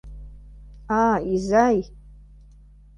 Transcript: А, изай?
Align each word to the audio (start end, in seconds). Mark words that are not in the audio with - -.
А, 1.01 1.03
изай? 1.33 1.77